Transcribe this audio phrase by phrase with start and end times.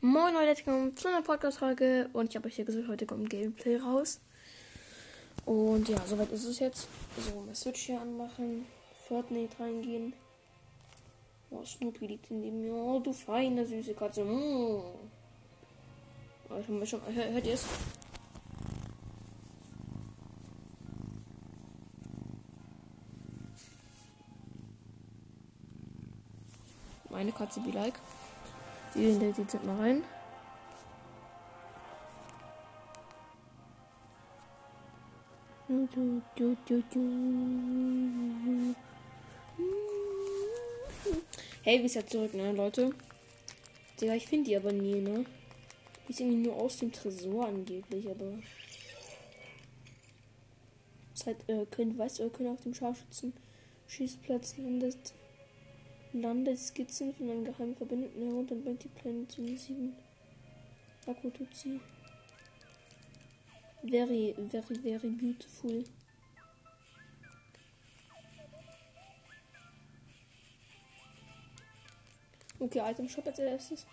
[0.00, 3.78] Moin Leute, willkommen zu einer Podcast-Folge und ich habe euch ja gesagt, heute kommt Gameplay
[3.78, 4.20] raus.
[5.44, 6.86] Und ja, soweit ist es jetzt.
[7.16, 8.64] So, mal Switch hier anmachen,
[9.08, 10.12] Fortnite reingehen.
[11.50, 12.70] Oh, Snoopy liegt in dem.
[12.70, 14.22] Oh, du feine, süße Katze.
[14.22, 14.82] Mm.
[16.48, 17.66] Oh, schon, hört, hört ihr es?
[27.10, 27.98] Meine Katze be like.
[28.94, 30.02] Wir in der jetzt mal rein.
[41.62, 42.90] Hey, wie ist ja zurück, ne, Leute?
[44.00, 45.26] Digga, ich finde die aber nie, ne?
[46.06, 48.38] Die ist irgendwie nur aus dem Tresor angeblich, aber.
[51.12, 53.34] Seit, äh, können, weißt du, können auf dem Scharfschützen
[53.88, 55.12] Schießplatz landet
[56.12, 59.94] Landeskizzen von einem geheimen Verbündeten herunter und bringt die Pläne zu sieben.
[61.06, 61.80] Akututsi.
[63.82, 65.84] Very, very, very beautiful.
[72.60, 73.86] Okay, Item Shop als erstes.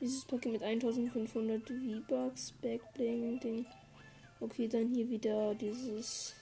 [0.00, 3.66] Dieses Paket mit 1500 V-Bucks, Backbling, Ding.
[4.40, 6.34] Okay, dann hier wieder dieses.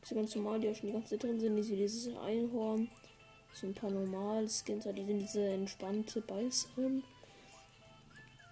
[0.00, 1.56] Das ganz normal, die ja schon die ganze Zeit drin sind.
[1.56, 2.88] Dieses Einhorn.
[3.58, 7.02] So ein paar normale Skins, die sind diese entspannte Beißerin.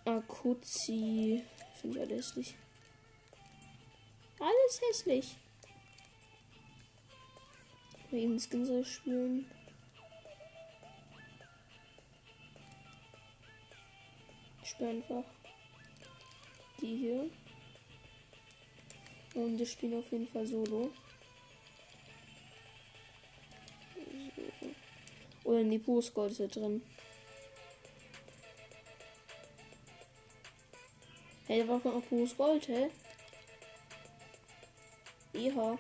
[0.07, 1.45] Akuzi.
[1.79, 2.55] Finde ich alles hässlich.
[4.39, 5.37] Alles hässlich.
[8.11, 9.45] Mal eben Skins spielen.
[14.63, 15.25] Ich spiele einfach
[16.81, 17.31] die hier.
[19.35, 20.91] Und wir spielen auf jeden Fall solo.
[25.45, 25.79] Oder in die
[26.13, 26.83] Gold ist er drin.
[31.47, 32.91] Hey, da war doch noch pures Gold, hä?
[35.35, 35.79] Ja.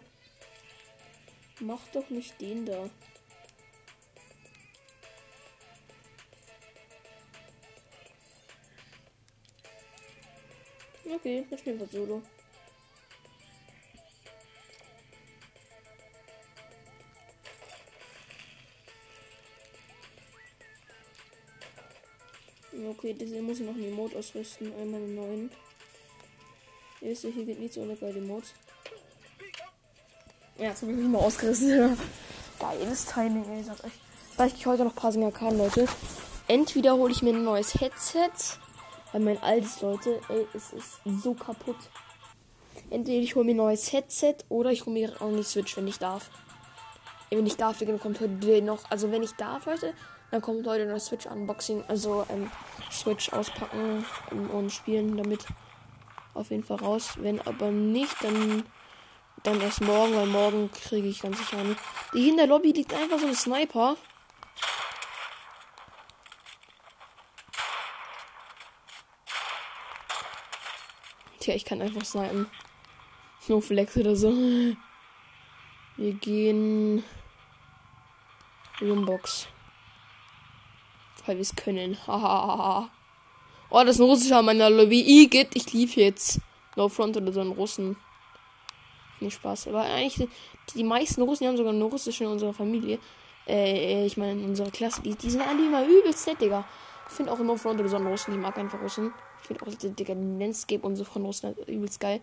[1.60, 2.90] Mach doch nicht den da.
[11.14, 12.22] Okay, dann spielen wir Solo.
[23.04, 24.72] Okay, diese muss ich noch eine Emote ausrüsten.
[24.80, 25.50] Einmal einen neuen.
[27.02, 28.54] Ihr wisst ja, hier geht nichts ohne geile Emotes.
[30.56, 31.98] Ja, jetzt habe ich mich mal ausgerissen.
[32.58, 33.92] Geiles Timing, ey, sag euch.
[34.38, 35.86] Weil ich heute noch ein paar Singer kann, Leute.
[36.48, 38.30] Entweder hole ich mir ein neues Headset.
[39.12, 41.76] Weil mein altes, Leute, ey, es ist so kaputt.
[42.88, 45.88] Entweder ich hole mir ein neues Headset oder ich hole mir auch eine Switch, wenn
[45.88, 46.30] ich darf.
[47.28, 48.90] Ey, wenn ich darf, dann kommt heute noch.
[48.90, 49.92] Also wenn ich darf, Leute,
[50.30, 51.84] dann kommt heute noch Switch Unboxing.
[51.88, 52.50] Also ähm,
[52.90, 54.04] Switch auspacken
[54.52, 55.46] und spielen damit
[56.34, 57.12] auf jeden Fall raus.
[57.16, 58.64] Wenn aber nicht, dann,
[59.42, 61.80] dann erst morgen, weil morgen kriege ich ganz sicher nicht.
[62.12, 63.96] Die in der Lobby liegt einfach so ein Sniper.
[71.38, 72.50] Tja, ich kann einfach snipen.
[73.48, 74.32] No Flex oder so.
[75.96, 77.04] Wir gehen.
[78.80, 79.46] Roombox
[81.26, 81.96] weil wir es können.
[83.70, 85.00] Oh, das ist ein russischer meiner Lobby.
[85.00, 86.38] Igitt, ich lief jetzt.
[86.76, 87.96] No Front oder so einen Russen.
[89.18, 89.66] Nicht Spaß.
[89.66, 90.28] Aber eigentlich,
[90.76, 93.00] die meisten Russen die haben sogar eine russische in unserer Familie.
[93.48, 95.02] Äh, ich meine, in unserer Klasse.
[95.02, 96.64] Die, die sind alle immer übelst nett, Digga.
[97.08, 98.34] Ich finde auch immer Front oder so einen Russen.
[98.34, 99.12] Ich mag einfach Russen.
[99.40, 102.20] Ich finde auch, Digga, die Landscape und so von Russen übelst geil.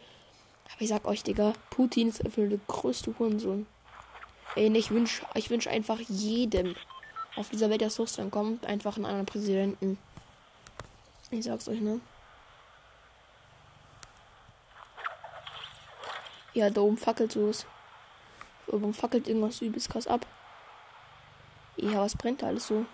[0.73, 3.65] Aber ich sag euch, Digga, Putin ist einfach der größte Hurensohn.
[4.55, 6.75] Ey, ich wünsche ich wünsch einfach jedem,
[7.35, 9.97] auf dieser Welt der Russland kommt, einfach einen anderen Präsidenten.
[11.29, 12.01] Ich sag's euch, ne?
[16.53, 17.65] Ja, da oben fackelt sowas.
[18.67, 20.25] Oben fackelt irgendwas übelst krass ab.
[21.77, 22.85] Ja, was brennt da alles so?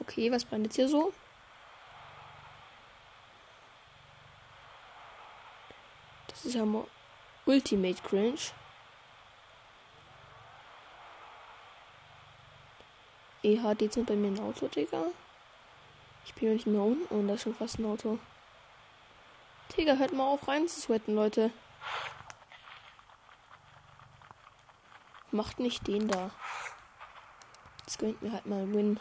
[0.00, 1.12] Okay, was brennt jetzt hier so?
[6.28, 6.86] Das ist ja mal
[7.46, 8.38] Ultimate Cringe.
[13.44, 15.04] EHD sind bei mir ein Auto, Digga.
[16.24, 18.18] Ich bin ja nicht mehr unten und das ist schon fast ein Auto.
[19.76, 21.50] Digga, hört mal auf rein zu sweaten, Leute.
[25.30, 26.30] Macht nicht den da.
[27.84, 29.00] Das gönnt mir halt mal ein Win.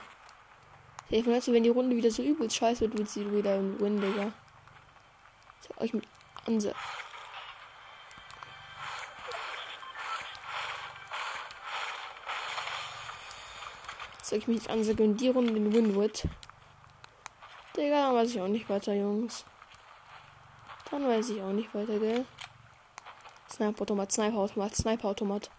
[1.09, 4.01] Hey, von wenn die Runde wieder so übelst scheiße wird, wird sie wieder ein Win,
[4.01, 4.33] Digga.
[5.61, 6.07] Ich sag euch mit
[6.45, 6.75] Ansatz.
[14.33, 16.23] Sag ich mich an Sekundierung in den Winwood.
[17.77, 19.45] Digga, dann weiß ich auch nicht weiter, Jungs.
[20.89, 22.25] Dann weiß ich auch nicht weiter, gell?
[23.51, 25.51] Sniper-Automat, Sniper-Automat, Sniper-Automat.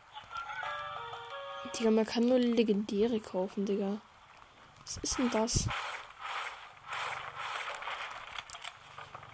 [1.78, 4.00] Digga, man kann nur Legendäre kaufen, Digga.
[4.84, 5.68] Was ist denn das?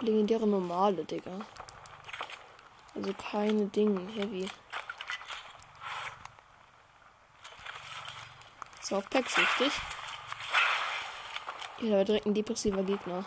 [0.00, 1.40] Legendäre normale, Digga.
[2.94, 4.50] Also keine Dinge, Heavy.
[8.90, 9.72] So, auf Packs richtig.
[11.78, 13.24] Hier war direkt ein depressiver Gegner.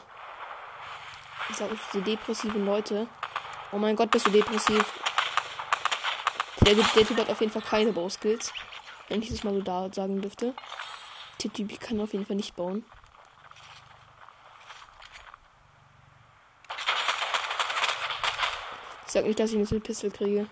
[1.50, 3.08] Ich sage die depressiven Leute.
[3.72, 4.84] Oh mein Gott, bist du depressiv.
[6.66, 8.52] Der, der Typ hat auf jeden Fall keine Bauskills.
[9.08, 10.54] Wenn ich das mal so da sagen dürfte.
[11.42, 12.84] Der Typ kann auf jeden Fall nicht bauen.
[19.06, 20.50] Ich sag nicht, dass ich eine Pistole kriege.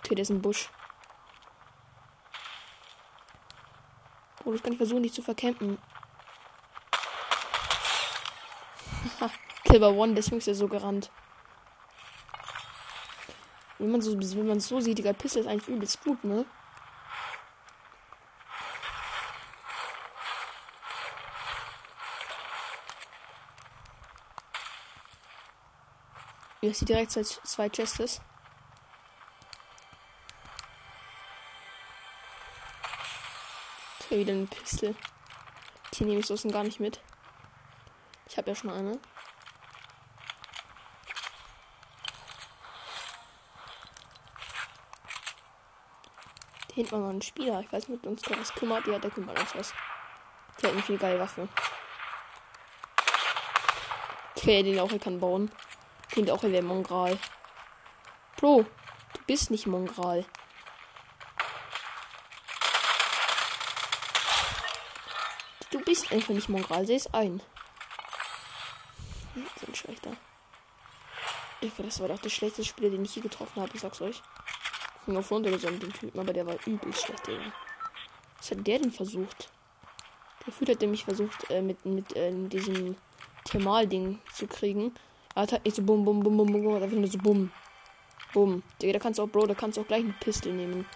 [0.00, 0.70] Okay, der ist ein Busch.
[4.50, 5.78] Oh, das kann versuchen, dich zu verkämpfen.
[9.62, 11.08] Kilber One, deswegen ist er so gerannt.
[13.78, 16.44] Wenn man so, wenn man so sieht, die Pistole ist eigentlich übelst gut, ne?
[26.60, 28.20] Hier ist direkt zwei, zwei Chests.
[34.20, 34.94] Wieder eine Pistole.
[35.94, 37.00] Die nehme ich so gar nicht mit.
[38.28, 38.98] Ich habe ja schon eine.
[46.68, 47.60] Da hinten war noch ein Spieler.
[47.60, 48.86] Ich weiß nicht, ob uns was kümmert.
[48.86, 49.74] Ja, der kümmert uns was.
[50.60, 51.48] Der hat eine viel geile Waffe.
[54.36, 55.50] Okay, den auch er kann bauen.
[56.10, 57.18] Klingt auch wie Mongral.
[58.36, 58.64] Bro,
[59.12, 60.24] du bist nicht Mongral.
[66.00, 67.42] Du bist einfach nicht Mongral, seh es ein.
[69.34, 70.12] So ein schlechter.
[71.76, 74.22] Das war doch der schlechteste Spieler, den ich hier getroffen habe, ich sag's euch.
[75.00, 77.52] Ich bin auf runtergesammelt, den Typen, aber der war übel schlecht, Digga.
[78.38, 79.50] Was hat der denn versucht?
[80.46, 82.96] Der Führer hat nämlich versucht, äh, mit, mit äh, diesem
[83.44, 84.94] Thermal-Ding zu kriegen.
[85.34, 87.52] Er hat halt nicht so bum, bum, bum, bum, bum, einfach nur so bum.
[88.32, 88.62] Bum.
[88.80, 90.86] Digga, da kannst du auch, Bro, da kannst du auch gleich eine Pistole nehmen.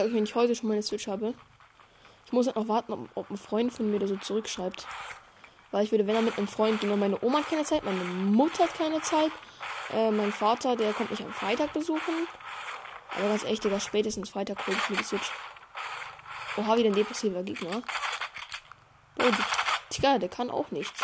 [0.00, 1.34] Sage ich, wenn ich heute schon meine Switch habe.
[2.24, 4.86] Ich muss halt noch warten, ob, ob ein Freund von mir da so zurückschreibt.
[5.72, 8.02] Weil ich würde, wenn er mit einem Freund, nur meine Oma hat keine Zeit, meine
[8.02, 9.30] Mutter hat keine Zeit,
[9.92, 12.26] äh, mein Vater, der kommt mich am Freitag besuchen.
[13.14, 15.30] Aber ganz echt, Digga, spätestens Freitag hole ich mir die Switch.
[16.56, 17.82] Oha, wieder ein depressiver Gegner.
[19.18, 19.30] Oh,
[19.92, 20.98] Digga, der kann auch nichts.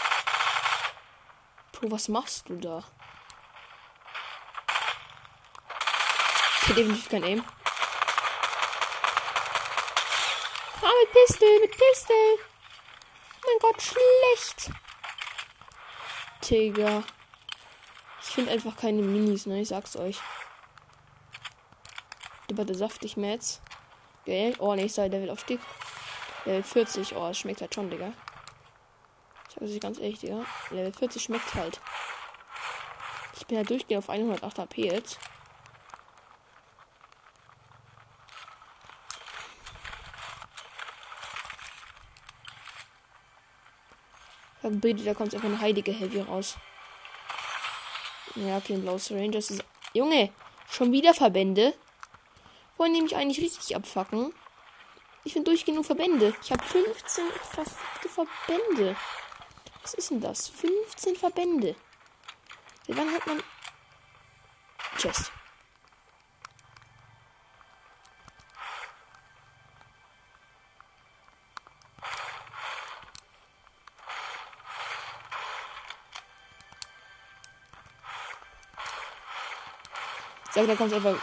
[1.73, 2.83] Bro, was machst du da?
[6.63, 7.45] Ich hätte definitiv kein Aim.
[10.83, 12.39] Ah, mit Pistol, mit Pistol.
[13.45, 14.71] Mein Gott, schlecht.
[16.49, 17.03] Digga.
[18.23, 19.61] Ich finde einfach keine Minis, ne?
[19.61, 20.19] Ich sag's euch.
[22.49, 23.61] Der saftig Mats.
[24.25, 24.55] Geil.
[24.59, 25.61] Oh, ich sei Level Aufstieg.
[26.45, 27.15] Level 40.
[27.17, 28.13] Oh, es schmeckt halt schon, Digga.
[29.49, 30.45] Ich sag es ganz ehrlich, Digga.
[30.71, 31.81] Level 40 schmeckt halt.
[33.37, 35.19] Ich bin halt durchgehend auf 108 HP jetzt.
[44.71, 46.57] Bitte, da kommt einfach eine heilige Heavy raus.
[48.35, 49.65] Ja, okay, ein blaues Rangers ist.
[49.95, 50.33] Junge,
[50.69, 51.73] schon wieder Verbände?
[52.77, 54.35] Wollen die mich eigentlich richtig abfacken?
[55.25, 56.35] Ich bin durchgehend nur Verbände.
[56.43, 58.97] Ich habe 15 verfickte Verbände.
[59.83, 60.49] Was ist denn das?
[60.49, 61.75] 15 Verbände.
[62.89, 63.43] Wann hat man.
[64.99, 65.33] Chest.
[80.57, 81.17] Sag, da kommt einfach.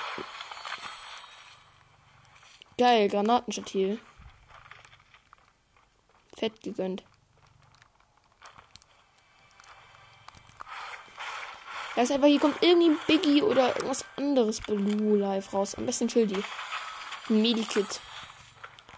[2.78, 4.00] Geil, Granatenstatil.
[6.36, 7.04] Fett gegönnt.
[11.96, 15.76] Da ist einfach, hier kommt irgendwie ein Biggie oder irgendwas anderes Blue Life raus.
[15.76, 16.44] Am besten Schildi.
[17.30, 18.02] Medikit.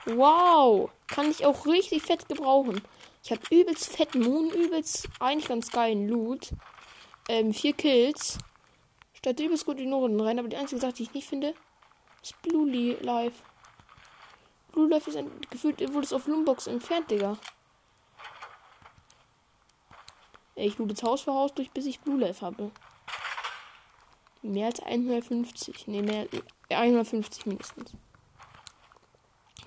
[0.06, 0.90] Wow.
[1.08, 2.82] Kann ich auch richtig fett gebrauchen.
[3.24, 6.52] Ich habe übelst fetten Moon, übelst eigentlich ganz geilen Loot.
[7.28, 8.38] Ähm, vier Kills.
[9.26, 11.56] Statt übelst gut in Runden rein, aber die einzige Sache, die ich nicht finde,
[12.22, 12.70] ist Blue
[13.02, 13.42] Life.
[14.72, 17.36] Blue Life ist ein, gefühlt wurde es auf Lumbox entfernt, Digga.
[20.54, 22.70] Ich loote jetzt Haus für Haus durch, bis ich Blue Life habe.
[24.44, 25.88] Mehr als 150.
[25.88, 26.28] Ne, mehr
[26.70, 27.94] 150 mindestens.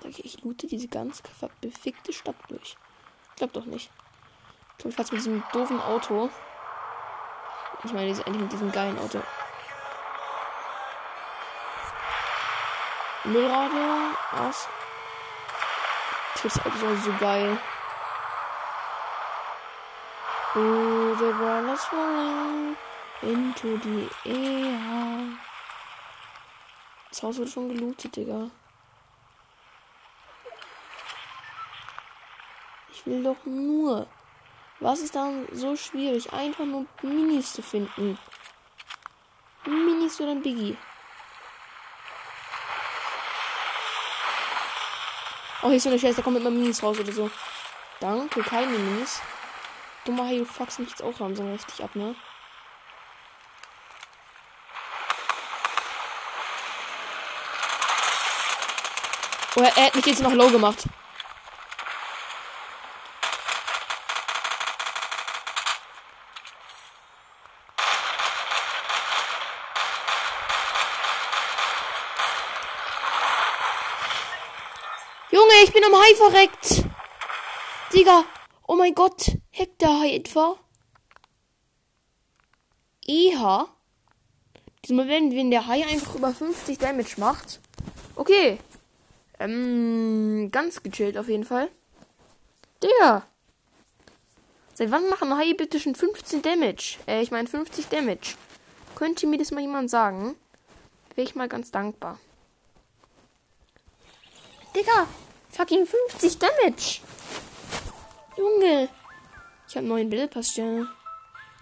[0.00, 1.20] Sag ich, ich loote diese ganz
[1.60, 2.76] befickte Stadt durch.
[3.30, 3.90] Ich glaub doch nicht.
[4.70, 6.30] Ich glaube, ich fahr's mit diesem doofen Auto.
[7.82, 9.20] Ich meine, eigentlich mit diesem geilen Auto.
[13.28, 14.68] Müllradio aus.
[16.42, 17.58] Das Auto ist so geil.
[20.54, 22.76] Oh, the world is falling
[23.20, 25.38] into the air.
[27.10, 28.50] Das Haus wurde schon gelootet, Digga.
[32.90, 34.06] Ich will doch nur.
[34.80, 36.32] Was ist dann so schwierig?
[36.32, 38.18] Einfach nur Minis zu finden.
[39.66, 40.78] Minis oder ein Biggie.
[45.60, 47.30] Oh, hier ist so eine Scheiße, da kommt immer Minis raus oder so.
[47.98, 49.20] Danke, keine Minis.
[50.04, 52.14] Dummer Fox mich jetzt auch haben, so richtig ab, ne?
[59.56, 60.84] Oh, er hat mich jetzt noch low gemacht.
[75.30, 75.52] Junge,
[76.08, 76.84] Hai verreckt.
[77.92, 78.24] Digga,
[78.66, 80.56] oh mein Gott, hackt der Hai etwa?
[83.06, 83.68] Eha.
[84.84, 87.60] Diesmal, wenn, wenn der Hai einfach über 50 Damage macht.
[88.14, 88.58] Okay.
[89.38, 91.68] Ähm, ganz gechillt auf jeden Fall.
[92.82, 93.26] Der.
[94.72, 96.96] Seit wann machen Haie bitte schon 15 Damage?
[97.06, 98.36] Äh, ich meine 50 Damage.
[98.94, 100.36] Könnte mir das mal jemand sagen?
[101.14, 102.18] Wäre ich mal ganz dankbar.
[104.74, 105.06] Digga,
[105.50, 107.00] fucking 50 Damage.
[108.36, 108.88] Junge.
[109.68, 110.88] Ich habe neuen Bildpasssterne.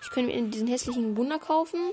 [0.03, 1.93] Ich könnte mir diesen hässlichen Wunder kaufen.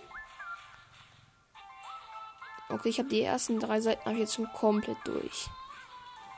[2.69, 5.49] Okay, ich habe die ersten drei Seiten jetzt schon komplett durch.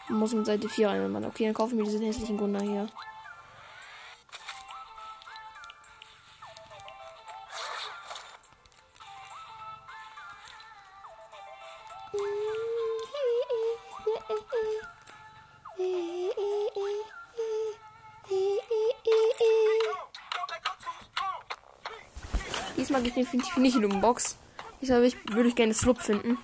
[0.10, 1.26] Muss mit Seite 4 rein, Mann.
[1.26, 2.88] Okay, dann kaufen wir diesen hässlichen Wunder hier.
[23.26, 24.38] Definitiv nicht in die Box.
[24.82, 26.38] Diesmal würde ich gerne Slup finden.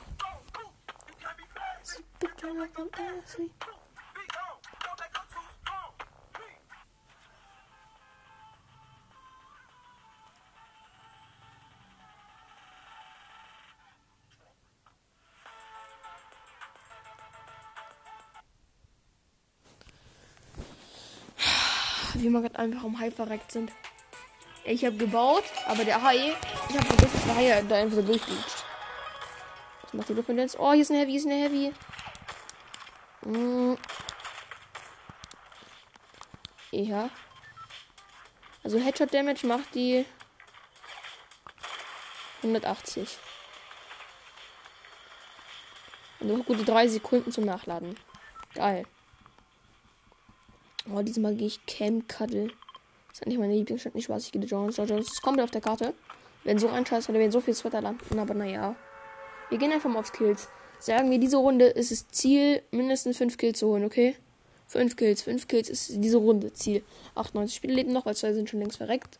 [22.13, 23.71] Wie wir gerade einfach am Hai verreckt sind.
[24.63, 26.35] Ich habe gebaut, aber der Hai,
[26.69, 28.65] ich habe vergessen, dass der Hai da einfach so durchfliegt.
[29.83, 30.55] Was macht die Lufttendenz?
[30.57, 31.73] Oh, hier ist ein Heavy, hier ist ein Heavy.
[33.25, 33.77] Mm.
[36.71, 37.09] Ja.
[38.63, 40.05] Also Headshot Damage macht die
[42.43, 43.17] 180.
[46.19, 47.97] Und noch gute drei Sekunden zum Nachladen.
[48.53, 48.85] Geil.
[50.89, 52.51] Oh, diesmal gehe ich Camp Cuddle.
[53.21, 54.77] Ist eigentlich meine Lieblingsstadt, nicht was ich gehe Jones.
[54.77, 55.93] Jones ist komplett auf der Karte.
[56.43, 58.75] Wenn so ein Scheiß, oder wenn so viel Sweater landen, aber naja.
[59.49, 60.47] Wir gehen einfach mal aufs Kills.
[60.79, 64.15] Sagen wir, diese Runde ist es Ziel, mindestens 5 Kills zu holen, okay?
[64.65, 66.83] 5 Kills, 5 Kills ist diese Runde Ziel.
[67.13, 69.19] 98 Spiele leben noch, weil zwei sind schon längst verreckt.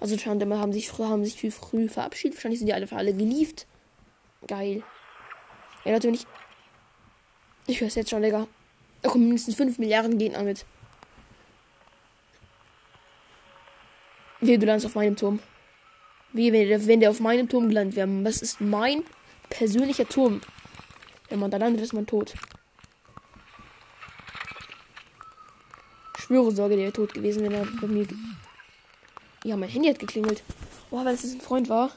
[0.00, 2.36] Also wir haben sich früh, haben sich viel früh verabschiedet.
[2.36, 3.66] Wahrscheinlich sind die alle für alle gelieft.
[4.46, 4.84] Geil.
[5.84, 6.24] Ja, natürlich.
[7.66, 8.46] Ich höre es jetzt schon, Digga.
[9.02, 10.64] Da kommen mindestens 5 Milliarden Gegner mit.
[14.40, 15.40] Wie du landest auf meinem Turm.
[16.32, 18.08] Wie wenn der, wenn der auf meinem Turm gelandet wäre.
[18.22, 19.02] Das ist mein
[19.48, 20.40] persönlicher Turm.
[21.28, 22.34] Wenn man da landet, ist man tot.
[26.18, 28.06] Schwöre Sorge, der wäre tot gewesen, wenn er bei mir.
[29.44, 30.42] Ja, mein Handy hat geklingelt.
[30.90, 31.90] Boah, weil es ein Freund war.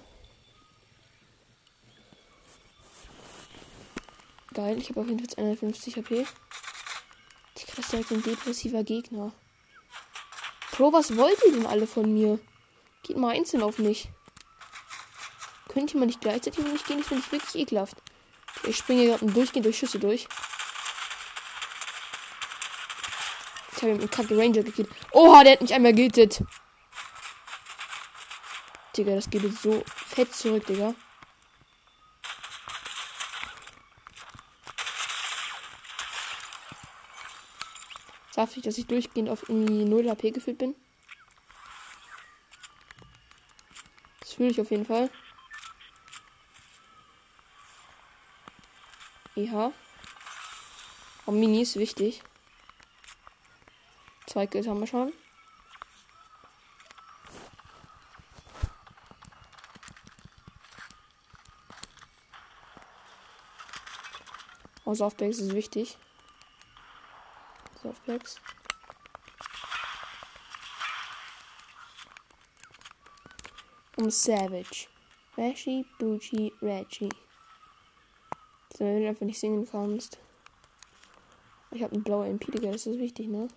[4.54, 6.26] Geil, ich habe auf jeden Fall 150 HP.
[7.58, 9.32] Ich krieg direkt ein depressiver Gegner.
[10.72, 12.40] Bro, was wollt ihr denn alle von mir?
[13.04, 14.10] Geht mal einzeln auf mich.
[15.68, 17.00] Könnt ihr mal nicht gleichzeitig auf mich gehen?
[17.00, 17.98] Ich finde es wirklich ekelhaft.
[18.64, 20.28] Ich springe gerade durchgehend durch Schüsse durch.
[23.76, 24.90] Ich habe ihm einen kacke Ranger gekillt.
[25.12, 26.44] Oha, der hat mich einmal gehittet.
[28.96, 30.94] Digga, das geht jetzt so fett zurück, Digga.
[38.42, 40.74] Saftig, dass ich durchgehend auf irgendwie 0 HP gefühlt bin.
[44.20, 45.12] Das fühle ich auf jeden Fall.
[49.36, 49.72] Ja.
[51.28, 52.24] Oh, Mini ist wichtig.
[54.26, 55.14] Zwei Kills haben wir schon.
[64.84, 66.00] Oh, Softbacks ist wichtig.
[67.82, 68.40] Softbacks.
[73.98, 74.88] Um Savage.
[75.38, 77.10] Rashi, Bucci, Reggie.
[78.74, 80.20] So, wenn du einfach nicht singen kannst.
[81.72, 83.48] Ich habe eine blaue MP, Digga, das ist wichtig, ne?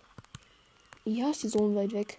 [1.03, 2.17] Ja, ist die so weit weg.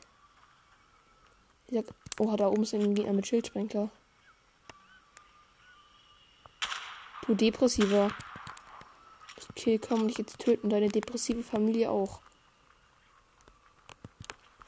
[1.69, 1.87] Ich sag,
[2.19, 3.91] oh, da oben ist ein Gegner mit Schildsprenkler.
[7.27, 8.11] Du Depressiver.
[9.67, 10.71] Okay, komm dich jetzt töten.
[10.71, 12.21] Deine depressive Familie auch.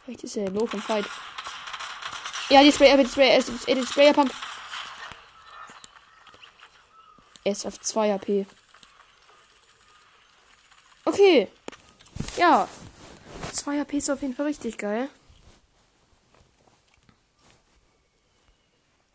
[0.02, 1.06] Vielleicht ist er low vom Fight.
[2.48, 4.34] Ja, die Spray, die Spray, er ist Sprayer Pump.
[7.44, 8.46] Er ist auf 2 HP.
[11.04, 11.46] Okay.
[12.36, 12.68] Ja.
[13.52, 15.08] 2 HP ist auf jeden Fall richtig geil.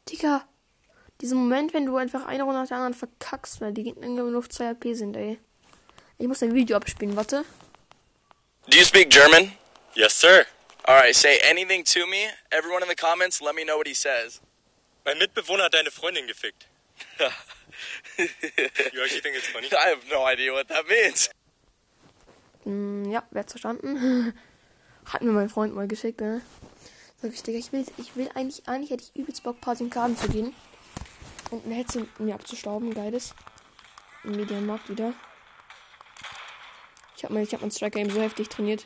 [0.08, 0.48] Digga.
[1.20, 4.40] Dieser Moment, wenn du einfach eine Runde nach der anderen verkackst, weil die Gegner nur
[4.40, 5.38] auf 2 HP sind, ey.
[6.18, 7.44] Ich muss ein Video abspielen, warte.
[8.68, 9.54] Do you speak German?
[9.96, 10.46] Yes, sir.
[10.88, 12.30] Alright, say anything to me.
[12.52, 14.40] Everyone in the comments, let me know what he says.
[15.06, 16.68] Mein Mitbewohner hat deine Freundin gefickt.
[18.18, 19.68] you actually think it's funny?
[19.68, 21.30] I have no idea what that means.
[22.64, 24.34] Hm, ja, wer hat's verstanden?
[25.06, 26.42] Hat mir mein Freund mal geschickt, ne?
[27.22, 29.90] Sag ich, Digga, ich will, ich will eigentlich, eigentlich hätte ich übelst Bock, Party in
[29.90, 30.56] Karten zu gehen.
[31.52, 33.36] Und ein Headset mir abzustauben, geiles.
[34.24, 35.14] Im Medienmarkt wieder.
[37.24, 38.86] Ich habe mein, hab mein Strike Game so heftig trainiert.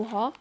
[0.00, 0.32] Oha.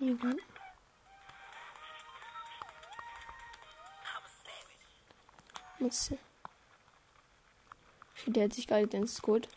[0.00, 0.40] Irgendwann.
[5.78, 6.18] Mütze.
[8.26, 9.48] Der hat sich geil, den ist gut.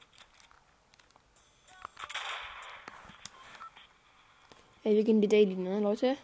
[4.84, 6.18] Ey, wir gehen die Daily, ne, Leute?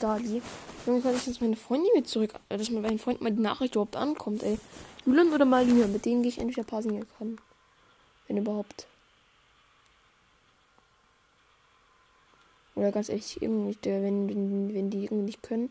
[0.00, 0.42] Dali.
[0.86, 3.96] Junge, ich jetzt meine Freundin mit zurück, äh, dass mein Freund mal die Nachricht überhaupt
[3.96, 4.58] ankommt, ey.
[5.06, 7.38] Julian oder Malina, mit denen gehe ich endlich ein paar singen kann.
[8.26, 8.86] Wenn überhaupt.
[12.74, 15.70] Oder ganz ehrlich, irgendwie, wenn, wenn, wenn die irgendwie nicht können,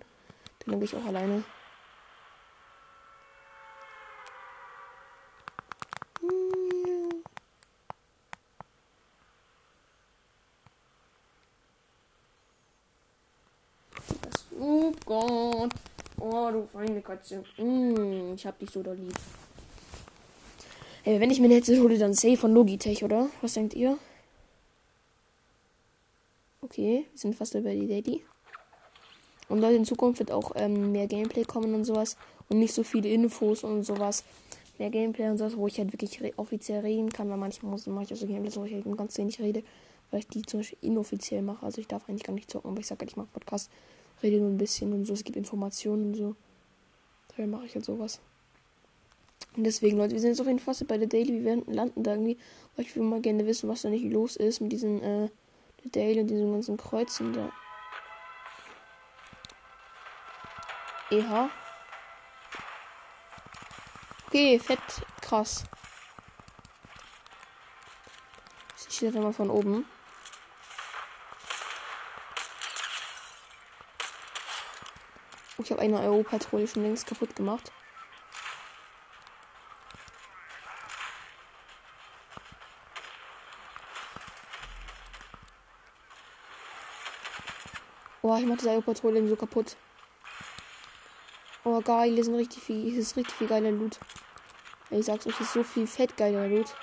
[0.65, 1.43] dann gehe ich auch alleine.
[14.59, 15.73] Oh Gott.
[16.19, 17.43] Oh, du feine Katze.
[17.57, 19.13] Mm, ich hab dich so da lieb.
[21.05, 23.29] Ey, wenn ich mir jetzt hole, dann safe von Logitech, oder?
[23.41, 23.97] Was denkt ihr?
[26.61, 28.23] Okay, wir sind fast über die Daily.
[29.49, 32.15] Und Leute, in Zukunft wird auch ähm, mehr Gameplay kommen und sowas.
[32.49, 34.23] Und nicht so viele Infos und sowas.
[34.77, 37.29] Mehr Gameplay und sowas, wo ich halt wirklich re offiziell reden kann.
[37.29, 39.61] Weil manchmal muss, ich auch so Gameplays, wo ich halt ganz wenig rede.
[40.09, 41.65] Weil ich die zum Beispiel inoffiziell mache.
[41.65, 43.69] Also ich darf eigentlich gar nicht zocken, aber ich sage halt, ich mache Podcast
[44.23, 45.13] rede nur ein bisschen und so.
[45.13, 46.35] Es gibt Informationen und so.
[47.35, 48.19] Daher mache ich halt sowas.
[49.55, 51.33] Und deswegen, Leute, wir sind jetzt auf jeden Fall bei der Daily.
[51.33, 52.37] Wir werden landen da irgendwie.
[52.75, 55.29] Weil ich will mal gerne wissen, was da nicht los ist mit diesen, äh,
[55.83, 57.51] der Daily und diesen ganzen Kreuzen da.
[61.11, 61.49] EH.
[64.27, 64.79] Okay, fett,
[65.21, 65.63] krass.
[68.89, 69.85] Ich stehe da mal von oben.
[75.59, 77.71] Ich habe eine Europatrouille schon längst kaputt gemacht.
[88.21, 89.75] Boah, ich mache diese Europatrouille so kaputt.
[91.65, 93.99] Oh, geil, hier sind richtig viel, hier ist richtig viel geiler Loot.
[94.89, 96.73] Ich sag's euch, hier ist so viel fett geiler Loot.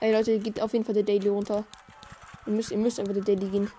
[0.00, 1.64] Ey Leute, geht auf jeden Fall der Daily runter.
[2.46, 3.70] Ihr müsst, ihr müsst einfach der Daily gehen.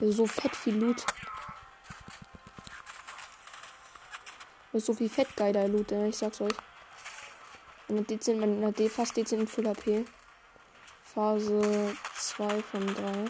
[0.00, 1.04] Ist so fett viel Loot.
[4.72, 6.54] So viel fett geiler Loot, ich sag's euch.
[7.88, 10.04] Hat dezent, man hat fast dezent Full HP.
[11.02, 13.24] Phase 2 von 3.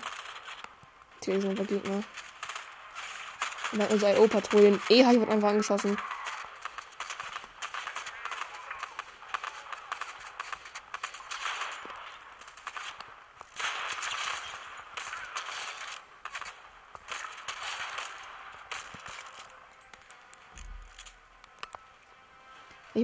[1.25, 2.05] Hier sind der Gegner.
[3.73, 4.81] Und dann unsere IO-Patrouillen.
[4.91, 5.97] Eh, ich wird einfach angeschossen.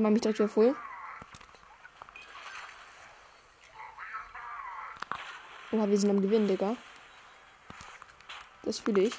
[0.06, 0.76] Mach mich direkt wieder voll.
[5.72, 6.76] Oha, wir sind am Gewinn, Digga.
[8.62, 9.14] Das fühle ich.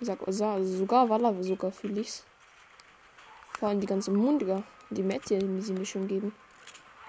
[0.00, 2.24] Ich sag, sogar Walla, sogar fühle ich's.
[3.58, 4.62] Vor allem die ganze Mund, Digga.
[4.88, 6.34] Die Mette, die sie mir schon geben.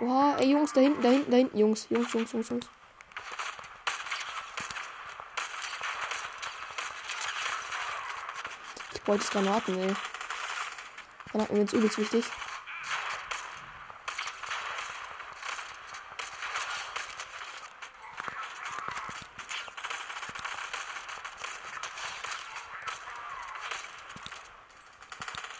[0.02, 2.68] Oha, ey Jungs, da hinten, da hinten, da hinten, Jungs, Jungs, Jungs, Jungs, Jungs.
[8.94, 9.96] Ich wollte Granaten, ey.
[11.36, 12.24] Granaten sind übelst wichtig.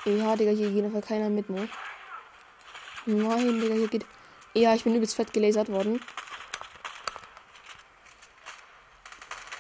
[0.06, 1.68] Ja, Digga, hier geht einfach keiner mit, ne?
[3.06, 4.06] Nein, Digga, hier geht.
[4.54, 6.00] Ja, ich bin übelst fett gelasert worden.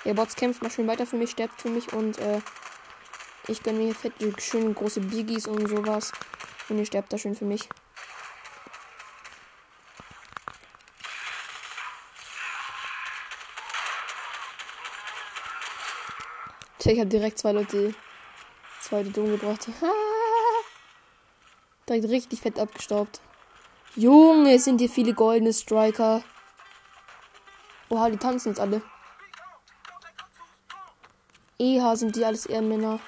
[0.06, 2.40] Der Bots kämpft mal schön weiter für mich, stirbt für mich und äh,
[3.48, 6.12] ich gönne mir fett schön große Biggies und sowas.
[6.70, 7.68] Und ihr sterbt da schön für mich.
[16.88, 17.96] Ich habe direkt zwei Leute,
[18.80, 19.68] zwei Leute umgebracht.
[21.90, 23.22] Direkt richtig fett abgestaubt.
[23.96, 26.24] Junge, sind hier viele goldene Striker.
[27.90, 28.84] Oha, die tanzen jetzt alle.
[31.58, 33.00] Eha, sind die alles Ehrenmänner.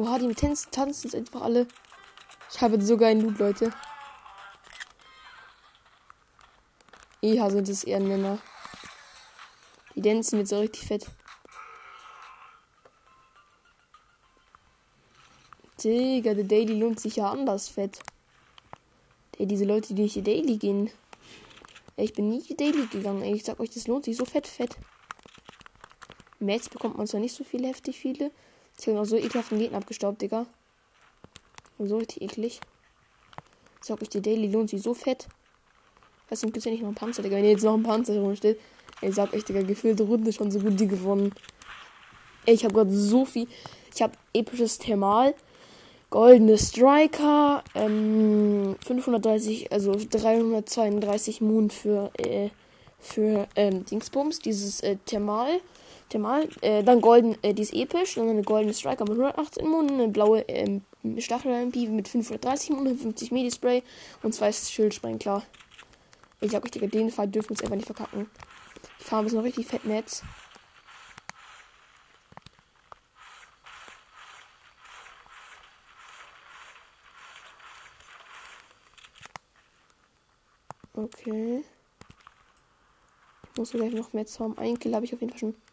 [0.00, 1.68] Oha, die tanzen, tanzen einfach alle.
[2.50, 3.70] Ich habe sogar einen Loot, Leute.
[7.20, 8.38] Eha, sind es Ehrenmänner.
[9.94, 11.06] Die tanzen jetzt so richtig fett.
[15.84, 17.98] Digga, der Daily lohnt sich ja anders fett.
[19.36, 20.90] Ey, diese Leute, die nicht hier Daily gehen.
[21.98, 23.22] Ich bin nie Daily gegangen.
[23.22, 24.78] Ich sag euch, das lohnt sich so fett, fett.
[26.38, 28.30] Max bekommt man zwar nicht so viele, heftig viele.
[28.80, 30.46] Ich habe auch so ekelhaften Gegner abgestaubt, Digga.
[31.78, 32.60] So richtig eklig.
[33.80, 35.28] Ich sag euch, der Daily lohnt sich so fett.
[36.28, 37.36] Weißt du, gibt's ja nicht noch einen Panzer, Digga.
[37.36, 38.58] Wenn jetzt noch ein Panzer rumsteht.
[39.02, 41.32] Ey, sag euch, Digga, gefühlte Runde schon so gut die gewonnen.
[42.46, 43.48] Ey, ich habe gerade so viel.
[43.94, 45.34] Ich habe episches Thermal.
[46.08, 52.48] Goldene Striker, ähm, 530, also 332 Moon für, äh,
[52.98, 55.60] für, ähm, Dingsbums, dieses, äh, Thermal,
[56.10, 59.88] Thermal, äh, dann golden, äh, die ist episch, dann eine goldene Striker mit 118 Moon,
[59.88, 60.82] eine blaue, ähm,
[61.18, 63.84] Stachel-MP mit 530 Moon, 50 Medispray
[64.22, 65.44] und zwei Schildsprengler.
[66.40, 68.28] Ich sag euch, Digga, den Fall dürfen wir uns einfach nicht verkacken.
[68.98, 70.22] Die Farbe ist noch richtig fett Netz.
[80.92, 81.62] Okay.
[83.52, 84.58] Ich muss gleich noch mehr haben.
[84.58, 85.69] Ein Kill habe ich auf jeden Fall schon.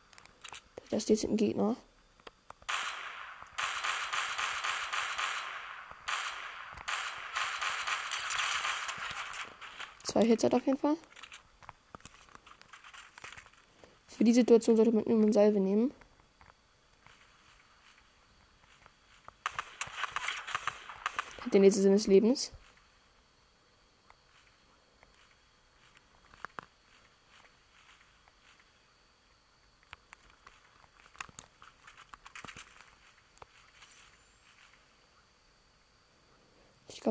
[0.89, 1.75] Das ist jetzt ein Gegner.
[10.03, 10.95] Zwei Hits hat auf jeden Fall.
[14.07, 15.93] Für die Situation sollte man eine Salve nehmen.
[21.41, 22.51] Hat den letzten Sinn des Lebens.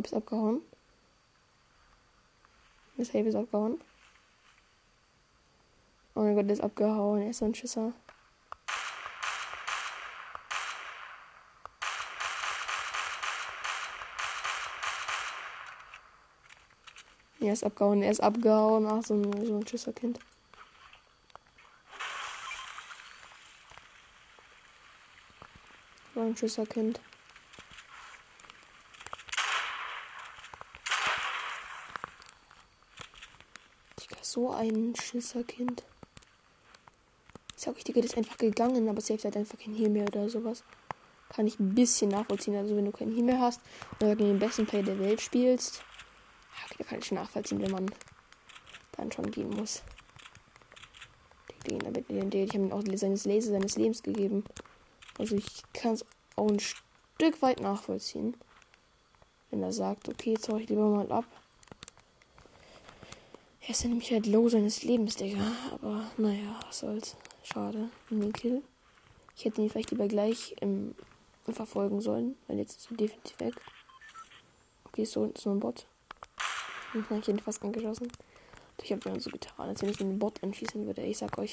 [0.06, 0.60] Glaube, ist abgehauen.
[2.96, 3.80] Miss Have ist abgehauen.
[6.14, 7.22] Oh mein Gott, der ist abgehauen.
[7.22, 7.92] Er ist so ein Schisser.
[17.40, 18.02] Er ist abgehauen.
[18.02, 18.86] Er ist abgehauen.
[18.86, 20.20] Ach, so ein, so ein Schisserkind.
[26.14, 27.00] So ein Schisserkind.
[34.36, 35.82] So ein Schisserkind.
[37.56, 40.04] Ich sag euch, Digga, das ist einfach gegangen, aber selbst hat einfach kein Heal mehr
[40.04, 40.62] oder sowas.
[41.30, 42.54] Kann ich ein bisschen nachvollziehen.
[42.54, 43.62] Also wenn du kein Heal mehr hast
[43.98, 45.82] oder gegen den besten Player der Welt spielst,
[46.78, 47.90] ja, kann ich nachvollziehen, wenn man
[48.92, 49.82] dann schon gehen muss.
[51.64, 54.44] Ich habe ihm auch seines Laser seines Lebens gegeben.
[55.18, 56.04] Also ich kann es
[56.36, 58.36] auch ein Stück weit nachvollziehen.
[59.50, 61.24] Wenn er sagt, okay, jetzt hau ich lieber mal ab.
[63.66, 65.40] Er ist ja nämlich halt low seines Lebens, Digga.
[65.72, 67.16] Aber naja, was soll's.
[67.42, 67.90] Schade.
[68.10, 68.62] Den Kill.
[69.36, 70.94] Ich hätte ihn vielleicht lieber gleich im,
[71.52, 73.54] verfolgen sollen, weil jetzt ist er definitiv weg.
[74.84, 75.84] Okay, so ist so ein Bot.
[76.94, 78.06] Und dann habe ich ihn fast angeschossen.
[78.84, 81.02] Ich habe dann so getan, als wenn ich den Bot anschießen würde.
[81.02, 81.52] Ich sag euch,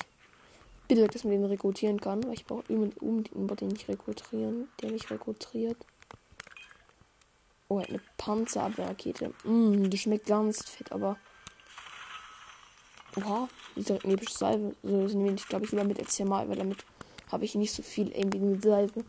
[0.88, 4.68] bitte, dass man den rekrutieren kann, weil ich brauche unbedingt einen Bot, den ich rekrutieren,
[4.84, 5.78] der mich rekrutiert.
[7.70, 9.34] Oh, eine Panzerabwehrrakete.
[9.46, 11.18] Mm, die schmeckt ganz fett, aber.
[13.16, 14.76] Oha, diese epische Salve.
[14.84, 16.86] So also, nehme ich, glaube ich, lieber mit als mal, weil damit
[17.32, 19.04] habe ich nicht so viel Aim wie mit Salve.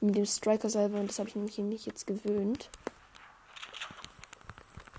[0.00, 2.70] Mit dem Striker-Salve und das habe ich nämlich nicht jetzt gewöhnt.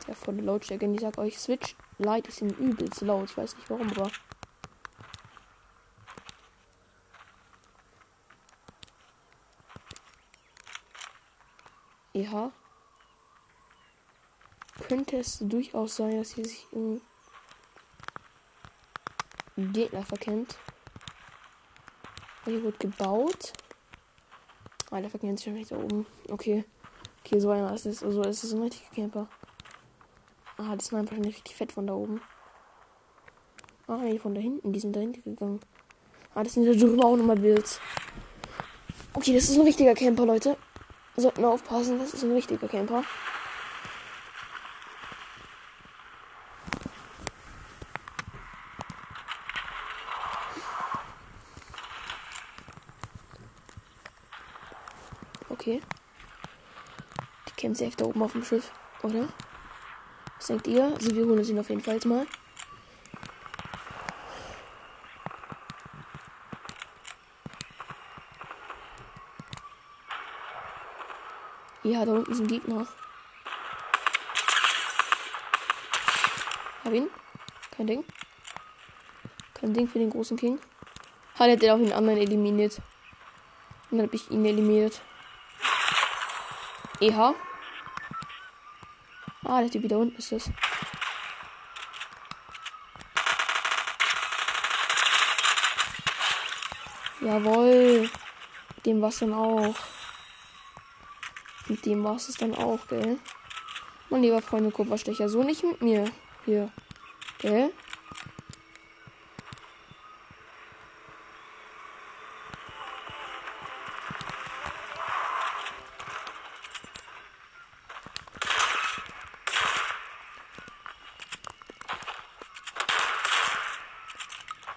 [0.07, 0.85] Der volle Lautstärke.
[0.85, 3.29] Und ich sag euch, Switch Light ist ihm übelst laut.
[3.29, 4.11] Ich weiß nicht warum, aber.
[12.13, 12.51] Ja
[14.91, 16.99] könnte es durchaus sein, dass hier sich ein
[19.57, 20.57] Gegner verkennt.
[22.45, 23.53] Hier wird gebaut.
[24.89, 26.05] Ah, der verkennt sich schon nicht da oben.
[26.29, 26.65] Okay.
[27.23, 28.03] Okay, so einer ist es.
[28.03, 29.27] Also ist ein richtiger Camper.
[30.57, 32.21] Ah, das war einfach nicht richtig fett von da oben.
[33.87, 34.73] Ah, nee, von da hinten.
[34.73, 35.59] Die sind da hinten gegangen.
[36.33, 37.79] Ah, das sind da drüber auch nochmal Bilds.
[39.13, 40.57] Okay, das ist ein richtiger Camper, Leute.
[41.17, 43.03] Sollten wir aufpassen, das ist ein richtiger Camper.
[55.49, 55.81] Okay.
[57.71, 58.69] Kennen safe da oben auf dem Schiff,
[59.01, 59.29] oder?
[60.37, 60.83] Was denkt ihr?
[60.83, 62.25] Also wir holen uns ihn auf jeden Fall jetzt mal.
[71.83, 72.87] Ja, da unten ist ein Gegner.
[76.83, 77.09] Hab ihn.
[77.75, 78.03] Kein Ding.
[79.53, 80.59] Kein Ding für den großen King.
[81.35, 82.81] Hat er den auch den anderen eliminiert.
[83.89, 85.01] Und dann habe ich ihn eliminiert.
[86.99, 87.33] EH.
[89.51, 90.49] Ah, der Typ wieder unten ist es.
[97.19, 98.09] Jawohl.
[98.77, 99.75] Mit dem war's dann auch.
[101.67, 103.19] Mit dem war's es dann auch, gell?
[104.09, 106.09] Mein lieber Freund Kupferstecher, so nicht mit mir.
[106.45, 106.71] Hier.
[107.39, 107.73] Gell?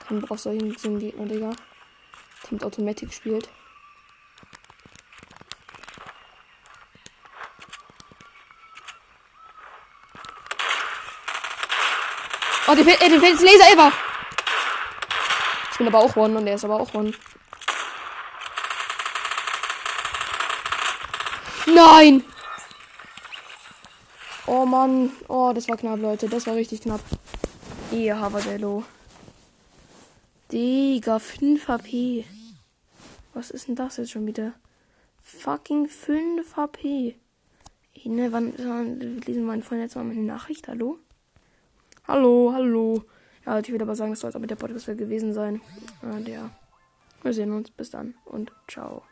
[0.09, 1.51] Bock auf solchen so Gegner, Digga.
[1.51, 3.49] Der mit Automatik spielt.
[12.67, 13.93] Oh, der, äh, der fällt Laser ever.
[15.71, 17.13] Ich bin aber auch One und der ist aber auch One.
[21.67, 22.25] Nein!
[24.47, 25.11] Oh Mann.
[25.29, 26.29] Oh, das war knapp, Leute.
[26.29, 27.01] Das war richtig knapp.
[27.91, 28.85] Ihr Havadello.
[30.55, 32.25] Digga, 5 HP.
[33.33, 34.55] Was ist denn das jetzt schon wieder?
[35.21, 37.17] Fucking 5 HP.
[37.93, 40.69] Ich, ne, wann, wann lesen meine Freunde jetzt mal meine Nachricht?
[40.69, 41.01] Hallo?
[42.07, 43.03] Hallo, hallo.
[43.45, 45.61] Ja, ich würde aber sagen, das soll es auch mit der Podcast gewesen sein.
[46.03, 46.49] Und ja,
[47.25, 47.73] wir sehen uns.
[47.73, 49.03] Bis dann und ciao.